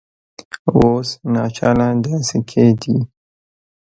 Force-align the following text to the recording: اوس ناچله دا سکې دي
اوس 0.71 1.07
ناچله 1.33 1.87
دا 2.03 2.13
سکې 2.27 2.65
دي 2.81 2.95